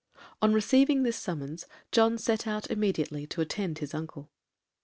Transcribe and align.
On 0.41 0.51
receiving 0.51 1.03
this 1.03 1.15
summons, 1.15 1.67
John 1.91 2.17
set 2.17 2.47
immediately 2.71 3.21
out 3.21 3.29
to 3.29 3.41
attend 3.41 3.77
his 3.77 3.93
uncle. 3.93 4.31